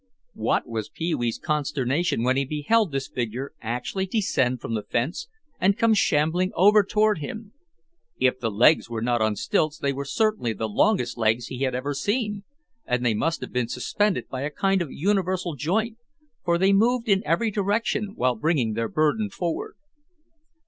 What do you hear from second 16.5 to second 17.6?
they moved in every